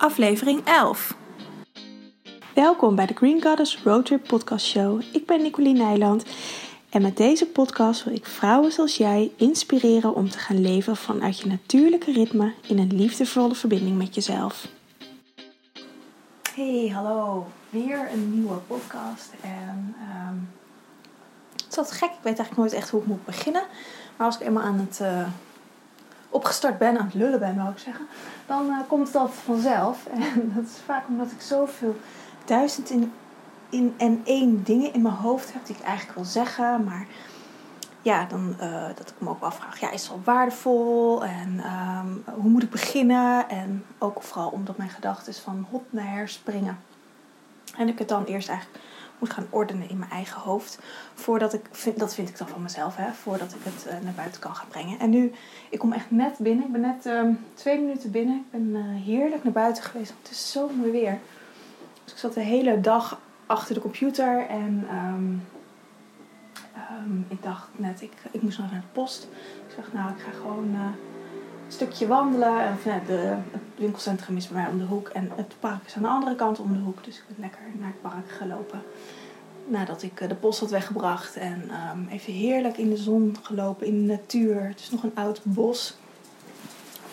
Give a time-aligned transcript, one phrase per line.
[0.00, 1.16] aflevering 11.
[2.54, 5.02] Welkom bij de Green Goddess Roadtrip Podcast Show.
[5.12, 6.24] Ik ben Nicoline Nijland
[6.90, 11.38] en met deze podcast wil ik vrouwen zoals jij inspireren om te gaan leven vanuit
[11.38, 14.68] je natuurlijke ritme in een liefdevolle verbinding met jezelf.
[16.54, 17.46] Hey, hallo.
[17.70, 19.32] Weer een nieuwe podcast.
[19.40, 20.36] En ehm,
[21.52, 23.62] het is altijd gek, ik weet eigenlijk nooit echt hoe ik moet beginnen.
[24.16, 25.26] Maar als ik eenmaal aan het uh,
[26.30, 28.06] opgestart ben, aan het lullen ben, wou ik zeggen,
[28.46, 30.06] dan uh, komt altijd vanzelf.
[30.34, 31.96] En dat is vaak omdat ik zoveel
[32.44, 33.12] duizend in,
[33.68, 36.84] in en één dingen in mijn hoofd heb die ik eigenlijk wil zeggen.
[36.84, 37.06] Maar
[38.02, 41.24] ja, dan uh, dat ik me ook afvraag, ja, is het wel waardevol?
[41.24, 43.48] En um, hoe moet ik beginnen?
[43.48, 46.78] En ook vooral omdat mijn gedachten van hop naar her springen.
[47.76, 48.84] En ik het dan eerst eigenlijk
[49.20, 50.78] moet gaan ordenen in mijn eigen hoofd.
[51.14, 54.12] Voordat ik, vind, dat vind ik dan van mezelf, hè, voordat ik het uh, naar
[54.12, 54.98] buiten kan gaan brengen.
[54.98, 55.32] En nu,
[55.68, 56.64] ik kom echt net binnen.
[56.64, 58.36] Ik ben net um, twee minuten binnen.
[58.36, 60.14] Ik ben uh, heerlijk naar buiten geweest.
[60.22, 61.18] Het is zo mooi weer.
[62.04, 65.46] Dus ik zat de hele dag achter de computer en um,
[67.06, 69.28] um, ik dacht net, ik, ik moest nog naar de post.
[69.68, 70.94] Ik dacht, nou, ik ga gewoon een
[71.72, 72.60] stukje wandelen.
[72.60, 72.76] En,
[73.50, 76.36] het winkelcentrum is bij mij om de hoek en het park is aan de andere
[76.36, 77.04] kant om de hoek.
[77.04, 78.82] Dus ik ben lekker naar het park gelopen.
[79.66, 84.06] Nadat ik de post had weggebracht en um, even heerlijk in de zon gelopen, in
[84.06, 84.62] de natuur.
[84.62, 85.96] Het is nog een oud bos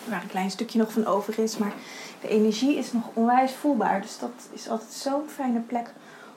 [0.08, 1.58] waar een klein stukje nog van over is.
[1.58, 1.72] Maar
[2.20, 4.00] de energie is nog onwijs voelbaar.
[4.00, 5.92] Dus dat is altijd zo'n fijne plek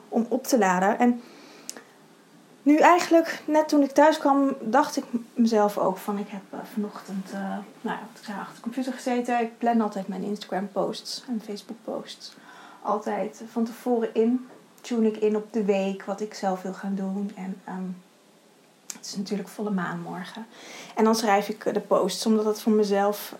[0.08, 0.98] om op te laden.
[0.98, 1.20] En
[2.62, 6.18] nu eigenlijk, net toen ik thuis kwam, dacht ik mezelf ook van...
[6.18, 9.40] Ik heb uh, vanochtend, uh, nou ik zei achter de computer gezeten.
[9.40, 12.34] Ik plan altijd mijn Instagram posts en Facebook posts.
[12.82, 14.48] Altijd van tevoren in.
[14.80, 17.32] Tune ik in op de week, wat ik zelf wil gaan doen.
[17.34, 18.02] En um,
[18.96, 20.46] het is natuurlijk volle maan morgen.
[20.94, 23.34] En dan schrijf ik de posts, omdat het voor mezelf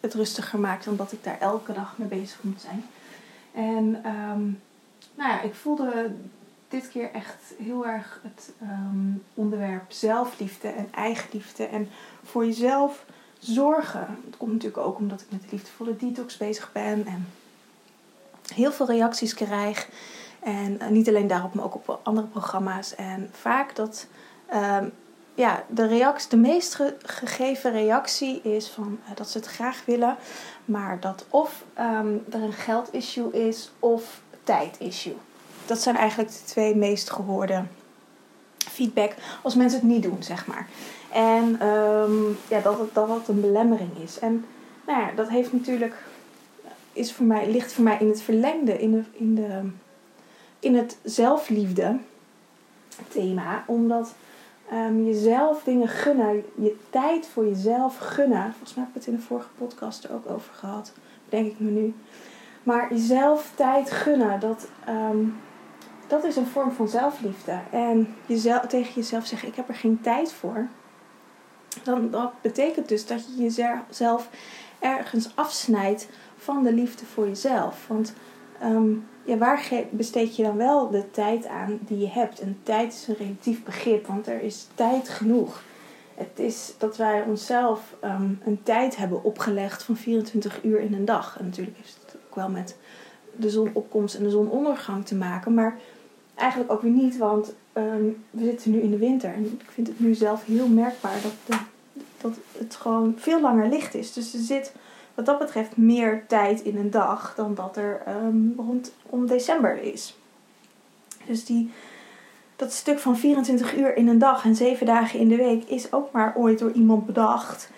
[0.00, 0.86] het rustiger maakt.
[0.86, 2.84] Omdat ik daar elke dag mee bezig moet zijn.
[3.54, 4.60] En um,
[5.14, 6.14] nou ja, ik voelde
[6.74, 11.64] dit keer echt heel erg het um, onderwerp zelfliefde en eigenliefde.
[11.64, 11.88] En
[12.24, 13.04] voor jezelf
[13.38, 14.18] zorgen.
[14.24, 17.06] Dat komt natuurlijk ook omdat ik met de liefdevolle detox bezig ben.
[17.06, 17.28] En
[18.54, 19.88] heel veel reacties krijg.
[20.40, 22.94] En uh, niet alleen daarop, maar ook op andere programma's.
[22.94, 24.06] En vaak dat
[24.54, 24.92] um,
[25.34, 29.84] ja, de, reactie, de meest ge gegeven reactie is van, uh, dat ze het graag
[29.84, 30.16] willen.
[30.64, 35.16] Maar dat of um, er een geldissue is of tijdissue.
[35.66, 37.62] Dat zijn eigenlijk de twee meest gehoorde
[38.56, 40.68] feedback als mensen het niet doen, zeg maar.
[41.12, 44.18] En um, ja, dat, dat dat een belemmering is.
[44.18, 44.44] En
[44.86, 45.94] nou ja, dat heeft natuurlijk,
[46.92, 49.60] is voor mij, ligt voor mij in het verlengde, in, de, in, de,
[50.58, 51.98] in het zelfliefde
[53.08, 53.64] thema.
[53.66, 54.14] Omdat
[54.72, 58.50] um, jezelf dingen gunnen, je tijd voor jezelf gunnen.
[58.50, 60.92] Volgens mij heb ik het in de vorige podcast er ook over gehad,
[61.28, 61.94] denk ik me nu.
[62.62, 65.36] Maar jezelf tijd gunnen, dat, um,
[66.14, 67.58] dat is een vorm van zelfliefde.
[67.70, 70.68] En jezelf, tegen jezelf zeggen: Ik heb er geen tijd voor.
[71.82, 74.28] Dan, dat betekent dus dat je jezelf
[74.78, 77.86] ergens afsnijdt van de liefde voor jezelf.
[77.88, 78.14] Want
[78.62, 82.40] um, ja, waar besteed je dan wel de tijd aan die je hebt?
[82.40, 85.62] En tijd is een relatief begrip, want er is tijd genoeg.
[86.14, 91.04] Het is dat wij onszelf um, een tijd hebben opgelegd van 24 uur in een
[91.04, 91.38] dag.
[91.38, 92.76] En natuurlijk heeft het ook wel met
[93.36, 95.54] de zonopkomst en de zonondergang te maken.
[95.54, 95.78] Maar
[96.34, 99.34] eigenlijk ook weer niet, want um, we zitten nu in de winter.
[99.34, 101.64] En ik vind het nu zelf heel merkbaar dat, de,
[102.20, 104.12] dat het gewoon veel langer licht is.
[104.12, 104.72] Dus er zit
[105.14, 110.16] wat dat betreft meer tijd in een dag dan dat er um, rondom december is.
[111.26, 111.70] Dus die,
[112.56, 115.92] dat stuk van 24 uur in een dag en 7 dagen in de week is
[115.92, 117.70] ook maar ooit door iemand bedacht.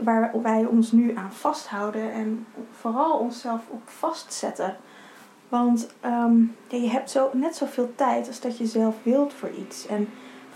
[0.00, 4.76] Waar wij ons nu aan vasthouden en vooral onszelf op vastzetten.
[5.50, 6.28] Want ja,
[6.68, 9.86] je hebt zo, net zoveel tijd als dat je zelf wilt voor iets.
[9.86, 10.08] En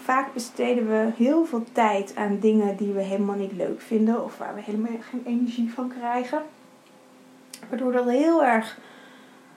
[0.03, 4.39] vaak besteden we heel veel tijd aan dingen die we helemaal niet leuk vinden of
[4.39, 6.43] waar we helemaal geen energie van krijgen.
[7.69, 8.79] Waardoor dat heel erg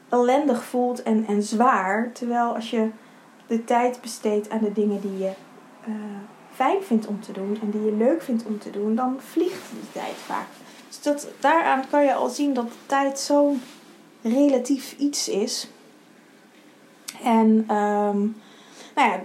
[0.09, 2.11] ellendig voelt en, en zwaar.
[2.11, 2.89] Terwijl als je
[3.47, 5.31] de tijd besteedt aan de dingen die je
[5.87, 5.93] uh,
[6.51, 9.71] fijn vindt om te doen en die je leuk vindt om te doen, dan vliegt
[9.71, 10.47] die tijd vaak.
[10.87, 13.61] Dus dat, daaraan kan je al zien dat de tijd zo'n
[14.27, 15.67] relatief iets is.
[17.23, 18.35] En um,
[18.95, 19.23] nou ja,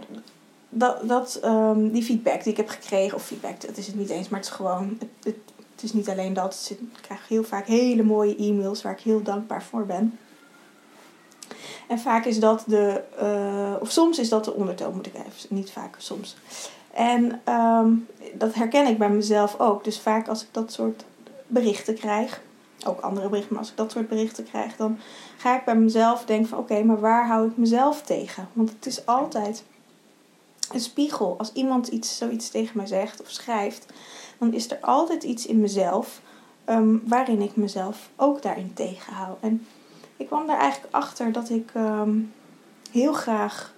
[0.68, 4.10] dat, dat, um, die feedback die ik heb gekregen, of feedback, dat is het niet
[4.10, 5.34] eens, maar het is gewoon, het,
[5.74, 6.70] het, is niet alleen dat.
[6.70, 10.18] Ik krijg heel vaak hele mooie e-mails waar ik heel dankbaar voor ben.
[11.88, 15.30] En vaak is dat de, uh, of soms is dat de ondertoon, moet ik even,
[15.48, 16.36] niet vaak, soms.
[16.94, 19.84] En um, dat herken ik bij mezelf ook.
[19.84, 21.04] Dus vaak als ik dat soort
[21.46, 22.40] berichten krijg,
[22.86, 24.98] ook andere berichten, maar als ik dat soort berichten krijg, dan
[25.36, 28.48] ga ik bij mezelf denken van oké, maar waar hou ik mezelf tegen?
[28.52, 29.64] Want het is altijd
[30.72, 31.34] een spiegel.
[31.38, 33.86] Als iemand iets, zoiets tegen mij zegt of schrijft,
[34.38, 36.20] dan is er altijd iets in mezelf
[36.66, 39.36] um, waarin ik mezelf ook daarin tegenhoud.
[39.40, 39.66] En
[40.16, 42.32] ik kwam daar eigenlijk achter dat ik um,
[42.90, 43.74] heel graag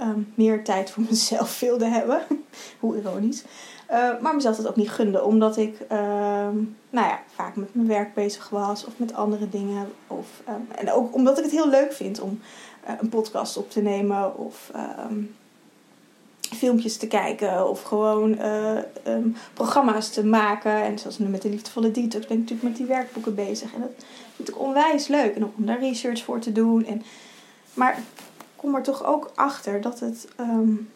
[0.00, 2.22] um, meer tijd voor mezelf wilde hebben.
[2.80, 3.44] Hoe ironisch.
[3.90, 5.78] Uh, maar mezelf dat ook niet gunde, omdat ik
[6.90, 9.92] nou ja, vaak met mijn werk bezig was of met andere dingen.
[10.06, 10.42] Of,
[10.74, 12.40] en ook omdat ik het heel leuk vind om
[12.88, 14.70] uh, een podcast op te nemen of
[16.54, 18.38] filmpjes te kijken of gewoon
[19.06, 20.82] um, programma's te maken.
[20.82, 23.74] En zoals nu met de Liefdevolle Detox ben ik natuurlijk met die werkboeken bezig.
[23.74, 24.04] En dat
[24.36, 25.34] vind ik onwijs leuk.
[25.34, 26.86] En om daar research voor te doen.
[26.86, 27.02] En,
[27.74, 28.02] maar
[28.64, 30.90] kom er toch ook achter dat het um,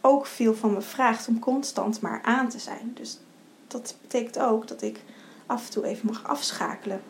[0.00, 2.90] ook veel van me vraagt om constant maar aan te zijn.
[2.94, 3.18] Dus
[3.66, 5.00] dat betekent ook dat ik
[5.46, 7.00] af en toe even mag afschakelen.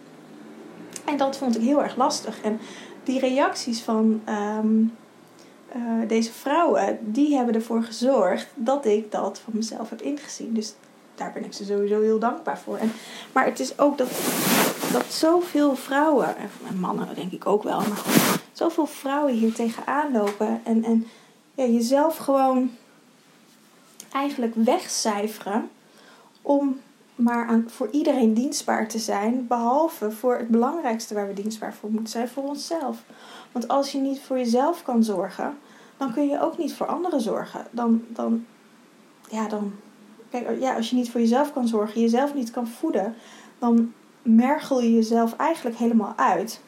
[1.04, 2.40] En dat vond ik heel erg lastig.
[2.40, 2.60] En
[3.02, 4.22] die reacties van...
[4.28, 4.92] Um,
[5.76, 10.54] uh, deze vrouwen, die hebben ervoor gezorgd dat ik dat van mezelf heb ingezien.
[10.54, 10.74] Dus
[11.14, 12.76] daar ben ik ze sowieso heel dankbaar voor.
[12.76, 12.92] En,
[13.32, 14.08] maar het is ook dat,
[14.92, 18.02] dat zoveel vrouwen, en mannen denk ik ook wel, maar
[18.52, 21.06] zoveel vrouwen hier tegenaan lopen en, en
[21.54, 22.70] ja, jezelf gewoon
[24.12, 25.70] eigenlijk wegcijferen
[26.42, 26.80] om
[27.14, 31.90] maar aan, voor iedereen dienstbaar te zijn, behalve voor het belangrijkste waar we dienstbaar voor
[31.90, 33.04] moeten zijn, voor onszelf.
[33.52, 35.58] Want als je niet voor jezelf kan zorgen,
[35.96, 37.66] dan kun je ook niet voor anderen zorgen.
[37.70, 38.46] Dan, dan,
[39.30, 39.72] ja, dan,
[40.30, 43.14] kijk, ja, als je niet voor jezelf kan zorgen, jezelf niet kan voeden,
[43.58, 43.92] dan
[44.22, 46.60] mergel je jezelf eigenlijk helemaal uit.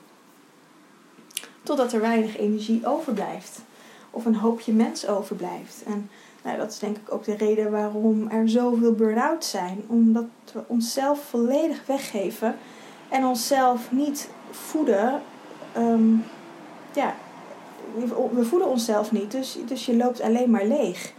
[1.63, 3.61] Totdat er weinig energie overblijft.
[4.11, 5.83] Of een hoopje mens overblijft.
[5.87, 6.11] En
[6.43, 9.83] nou, dat is denk ik ook de reden waarom er zoveel burn-out zijn.
[9.87, 12.57] Omdat we onszelf volledig weggeven
[13.09, 15.23] en onszelf niet voeden.
[15.73, 16.15] Ehm,
[16.95, 17.15] ja,
[18.33, 21.13] we voeden onszelf niet, dus, dus je loopt alleen maar leeg.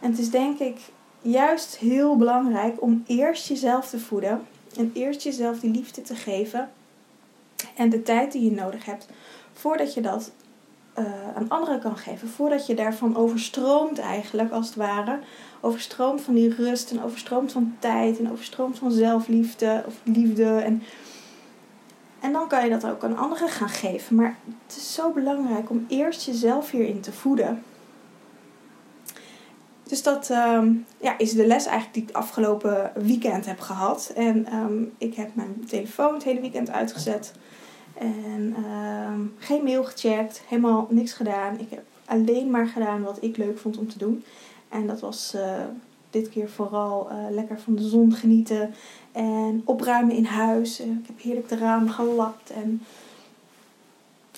[0.00, 0.78] En het is denk ik
[1.22, 6.70] juist heel belangrijk om eerst jezelf te voeden en eerst jezelf die liefde te geven
[7.76, 9.06] en de tijd die je nodig hebt
[9.52, 10.32] voordat je dat
[10.98, 11.04] uh,
[11.36, 12.28] aan anderen kan geven.
[12.28, 15.18] Voordat je daarvan overstroomt eigenlijk, als het ware.
[15.60, 20.58] Overstroomt van die rust en overstroomt van tijd en overstroomt van zelfliefde of liefde.
[20.58, 20.82] En
[22.20, 24.16] en dan kan je dat ook aan anderen gaan geven.
[24.16, 24.36] Maar
[24.66, 27.62] het is zo belangrijk om eerst jezelf hierin te voeden.
[29.88, 34.12] Dus dat um, ja, is de les eigenlijk die ik afgelopen weekend heb gehad.
[34.16, 37.32] En um, ik heb mijn telefoon het hele weekend uitgezet.
[37.94, 38.54] En
[39.10, 41.58] um, geen mail gecheckt, helemaal niks gedaan.
[41.58, 44.24] Ik heb alleen maar gedaan wat ik leuk vond om te doen.
[44.68, 45.42] En dat was uh,
[46.10, 48.74] dit keer vooral uh, lekker van de zon genieten.
[49.12, 50.80] En opruimen in huis.
[50.80, 52.50] Ik heb heerlijk de ramen gelapt.
[52.50, 52.82] En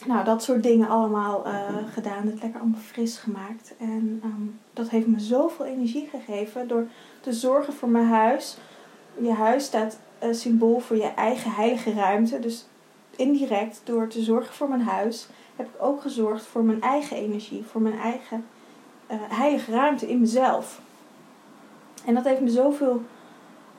[0.07, 1.53] nou, dat soort dingen allemaal uh,
[1.93, 2.27] gedaan.
[2.27, 3.75] Het lekker allemaal fris gemaakt.
[3.79, 6.87] En um, dat heeft me zoveel energie gegeven door
[7.21, 8.59] te zorgen voor mijn huis.
[9.21, 12.41] Je huis staat uh, symbool voor je eigen heilige ruimte.
[12.41, 12.67] Dus
[13.17, 17.65] indirect door te zorgen voor mijn huis heb ik ook gezorgd voor mijn eigen energie.
[17.65, 18.45] Voor mijn eigen
[19.11, 20.81] uh, heilige ruimte in mezelf.
[22.05, 23.03] En dat heeft me zoveel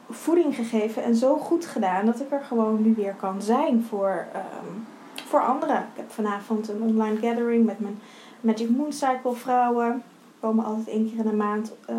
[0.09, 4.25] voeding gegeven en zo goed gedaan dat ik er gewoon nu weer kan zijn voor,
[4.35, 4.85] um,
[5.31, 5.77] voor anderen.
[5.77, 7.99] Ik heb vanavond een online gathering met mijn
[8.41, 10.03] Magic Moon Cycle vrouwen.
[10.33, 11.95] We komen altijd één keer in de maand uh,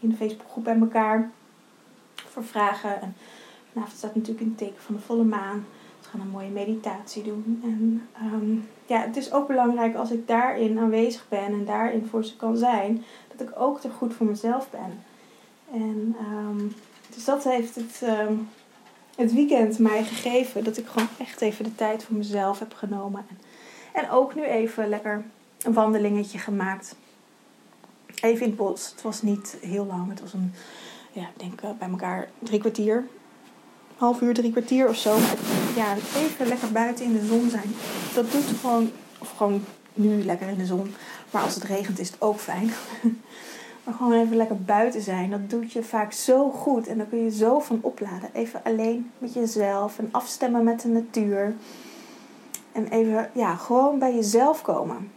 [0.00, 1.30] in de Facebookgroep bij elkaar
[2.14, 3.00] voor vragen.
[3.00, 3.16] En
[3.72, 5.66] vanavond staat natuurlijk in het teken van de volle maan.
[6.00, 7.60] We gaan een mooie meditatie doen.
[7.64, 12.24] En um, ja, het is ook belangrijk als ik daarin aanwezig ben en daarin voor
[12.24, 13.02] ze kan zijn,
[13.36, 15.02] dat ik ook er goed voor mezelf ben.
[15.72, 16.74] En um,
[17.14, 18.38] dus dat heeft het, uh,
[19.16, 20.64] het weekend mij gegeven.
[20.64, 23.26] Dat ik gewoon echt even de tijd voor mezelf heb genomen.
[23.92, 25.24] En, ook nu even lekker
[25.62, 26.94] een wandelingetje gemaakt.
[28.20, 28.90] Even in het bos.
[28.90, 30.08] Het was niet heel lang.
[30.08, 30.54] Het was een,
[31.12, 33.06] ja, ik denk uh, bij elkaar drie kwartier.
[33.96, 35.16] Half uur, drie kwartier of zo.
[35.76, 37.74] Ja, even lekker buiten in de zon zijn.
[38.14, 40.94] Dat doet gewoon, of gewoon nu lekker in de zon.
[41.30, 42.70] Maar als het regent is het ook fijn.
[43.84, 45.30] Maar gewoon even lekker buiten zijn.
[45.30, 46.86] Dat doet je vaak zo goed.
[46.86, 48.30] En dan kun je zo van opladen.
[48.32, 49.98] Even alleen met jezelf.
[49.98, 51.54] En afstemmen met de natuur.
[52.72, 55.10] En even, ja, gewoon bij jezelf komen.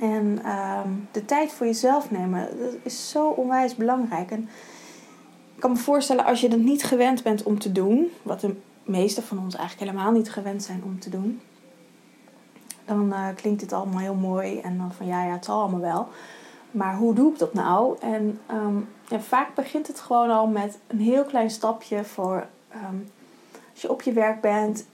[0.00, 0.40] En
[0.84, 2.48] um, de tijd voor jezelf nemen.
[2.58, 4.30] Dat is zo onwijs belangrijk.
[4.30, 4.48] En
[5.54, 8.10] ik kan me voorstellen als je dat niet gewend bent om te doen.
[8.22, 11.40] Wat de meeste van ons eigenlijk helemaal niet gewend zijn om te doen.
[12.84, 14.58] Dan uh, klinkt dit allemaal heel mooi.
[14.60, 16.08] En dan van ja, ja, het zal allemaal wel.
[16.72, 17.96] Maar hoe doe ik dat nou?
[18.00, 22.46] En um, ja, vaak begint het gewoon al met een heel klein stapje voor.
[22.74, 23.10] Um,
[23.72, 24.84] als je op je werk bent,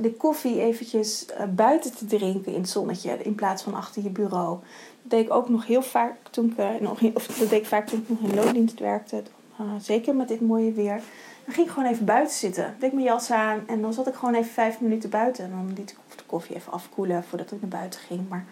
[0.00, 4.10] de koffie eventjes uh, buiten te drinken in het zonnetje in plaats van achter je
[4.10, 4.58] bureau.
[5.02, 7.66] Dat deed ik ook nog heel vaak toen ik, uh, nog, of dat deed ik
[7.66, 9.22] vaak toen ik nog in loondienst werkte.
[9.60, 11.00] Uh, zeker met dit mooie weer.
[11.44, 12.74] Dan ging ik gewoon even buiten zitten.
[12.78, 15.44] Deed ik mijn jas aan en dan zat ik gewoon even vijf minuten buiten.
[15.44, 18.28] En dan liet ik de koffie even afkoelen voordat ik naar buiten ging.
[18.28, 18.44] Maar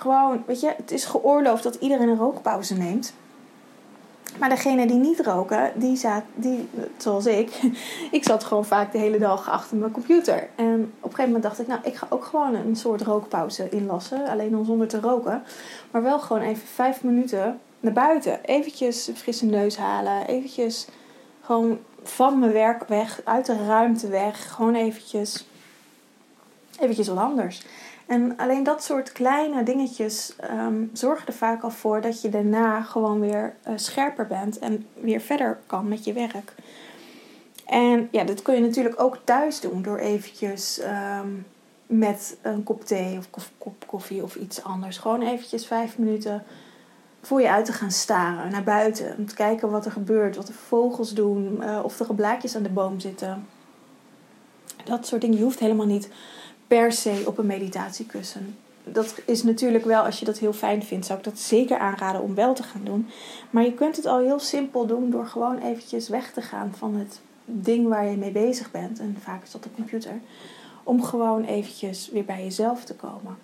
[0.00, 3.12] gewoon, weet je, het is geoorloofd dat iedereen een rookpauze neemt.
[4.38, 7.60] Maar degene die niet roken, die zat, die, zoals ik,
[8.10, 10.48] ik zat gewoon vaak de hele dag achter mijn computer.
[10.54, 13.68] En op een gegeven moment dacht ik, nou, ik ga ook gewoon een soort rookpauze
[13.68, 14.26] inlassen.
[14.28, 15.42] Alleen dan zonder te roken.
[15.90, 18.44] Maar wel gewoon even vijf minuten naar buiten.
[18.44, 20.26] Eventjes frisse neus halen.
[20.26, 20.86] Eventjes
[21.40, 24.54] gewoon van mijn werk weg, uit de ruimte weg.
[24.54, 25.46] Gewoon eventjes,
[26.78, 27.62] eventjes wat anders.
[28.10, 32.82] En alleen dat soort kleine dingetjes um, zorgen er vaak al voor dat je daarna
[32.82, 36.54] gewoon weer uh, scherper bent en weer verder kan met je werk.
[37.66, 40.80] En ja, dat kun je natuurlijk ook thuis doen door eventjes
[41.20, 41.46] um,
[41.86, 44.98] met een kop thee of kop koffie of iets anders.
[44.98, 46.42] Gewoon eventjes vijf minuten
[47.22, 49.14] voor je uit te gaan staren naar buiten.
[49.18, 52.62] Om te kijken wat er gebeurt, wat de vogels doen, uh, of er blaadjes aan
[52.62, 53.46] de boom zitten.
[54.84, 55.36] Dat soort dingen.
[55.36, 56.08] Je hoeft helemaal niet
[56.70, 58.56] per se op een meditatiekussen.
[58.84, 62.22] Dat is natuurlijk wel, als je dat heel fijn vindt, zou ik dat zeker aanraden
[62.22, 63.08] om wel te gaan doen.
[63.50, 66.94] Maar je kunt het al heel simpel doen door gewoon eventjes weg te gaan van
[66.94, 68.98] het ding waar je mee bezig bent.
[68.98, 70.20] En vaak is dat de computer.
[70.82, 73.36] Om gewoon eventjes weer bij jezelf te komen.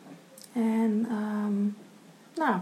[0.53, 1.77] En um,
[2.35, 2.59] nou,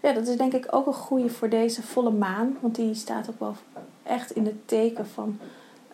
[0.00, 2.56] ja, dat is denk ik ook een goede voor deze volle maan.
[2.60, 3.56] Want die staat ook wel
[4.02, 5.38] echt in het teken van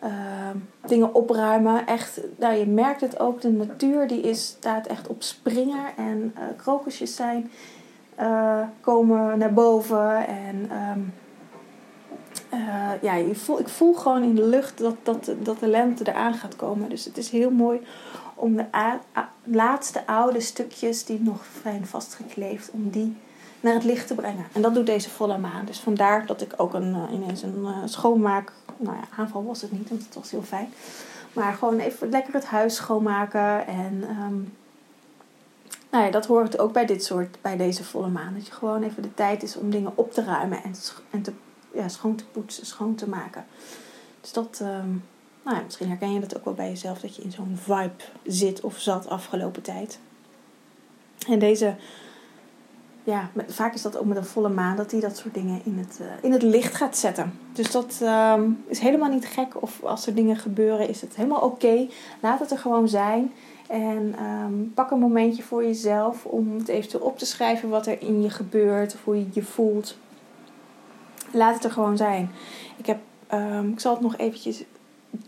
[0.03, 0.09] uh,
[0.87, 1.87] dingen opruimen.
[1.87, 5.85] Echt, nou, je merkt het ook, de natuur die is, staat echt op springen.
[5.97, 7.51] En uh, krokusjes zijn,
[8.19, 10.27] uh, komen naar boven.
[10.27, 11.13] En um,
[13.01, 16.33] ja, je voel, ik voel gewoon in de lucht dat, dat, dat de lente eraan
[16.33, 16.89] gaat komen.
[16.89, 17.81] Dus het is heel mooi
[18.35, 18.65] om de
[19.43, 23.17] laatste oude stukjes die nog fijn vastgekleefd, om die
[23.59, 24.45] naar het licht te brengen.
[24.53, 25.65] En dat doet deze volle maan.
[25.65, 29.89] Dus vandaar dat ik ook een, ineens een schoonmaak nou ja, aanval was het niet,
[29.89, 30.73] want het was heel fijn.
[31.33, 33.67] Maar gewoon even lekker het huis schoonmaken.
[33.67, 34.53] En um,
[35.89, 38.33] nou ja, dat hoort ook bij dit soort, bij deze volle maan.
[38.33, 40.73] Dat je gewoon even de tijd is om dingen op te ruimen en,
[41.09, 41.33] en te,
[41.73, 43.45] ja, schoon te poetsen, schoon te maken.
[44.21, 45.03] Dus dat, um,
[45.43, 48.03] nou ja, misschien herken je dat ook wel bij jezelf, dat je in zo'n vibe
[48.23, 49.99] zit of zat afgelopen tijd.
[51.27, 51.75] En deze
[53.09, 55.77] ja, vaak is dat ook met een volle maan dat hij dat soort dingen in
[55.77, 57.33] het, uh, in het licht gaat zetten.
[57.53, 59.61] Dus dat um, is helemaal niet gek.
[59.61, 61.87] Of als er dingen gebeuren, is het helemaal oké.
[62.19, 63.31] Laat het er gewoon zijn.
[63.67, 68.01] En um, pak een momentje voor jezelf om het eventueel op te schrijven wat er
[68.01, 69.97] in je gebeurt of hoe je je voelt.
[71.31, 72.31] Laat het er gewoon zijn.
[72.77, 72.99] Ik, heb,
[73.33, 74.63] um, ik zal het nog eventjes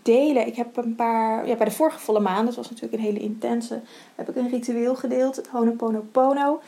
[0.01, 0.47] delen.
[0.47, 3.19] Ik heb een paar, ja, bij de vorige volle maan, dat was natuurlijk een hele
[3.19, 3.81] intense,
[4.15, 6.61] heb ik een ritueel gedeeld, het Honoponopono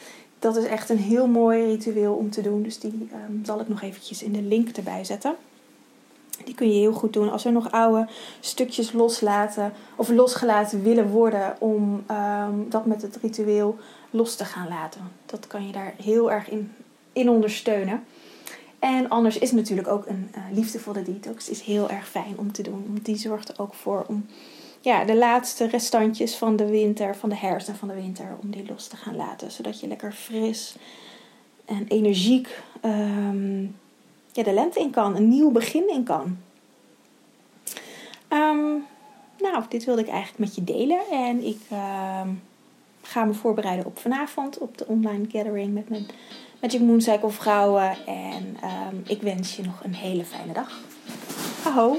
[0.44, 2.64] dat is echt een heel mooi ritueel om te doen.
[2.64, 5.36] Dus die um, zal ik nog eventjes in de link erbij zetten.
[6.46, 8.08] Die kun je heel goed doen als er nog oude
[8.40, 13.78] stukjes loslaten of losgelaten willen worden om um, dat met het ritueel
[14.10, 15.02] los te gaan laten.
[15.26, 16.72] Dat kan je daar heel erg in,
[17.14, 18.04] in ondersteunen.
[18.80, 22.62] En anders is natuurlijk ook een uh, liefdevolle detox is heel erg fijn om te
[22.62, 22.86] doen.
[22.88, 24.26] Want die zorgt er ook voor om
[24.84, 28.52] ja, de laatste restantjes van de winter, van de herfst en van de winter, om
[28.52, 29.52] die los te gaan laten.
[29.52, 30.76] Zodat je lekker fris
[31.66, 33.76] en energiek um,
[34.32, 36.38] ja, de lente in kan, een nieuw begin in kan.
[38.30, 38.86] Um,
[39.40, 41.00] nou, dit wilde ik eigenlijk met je delen.
[41.12, 42.42] En ik um,
[43.02, 46.06] ga me voorbereiden op vanavond op de online gathering met mijn
[46.62, 48.06] Magic Moon Cycle vrouwen.
[48.06, 48.58] En
[49.06, 50.80] ik wens je nog een hele fijne dag.
[51.66, 51.98] Aho!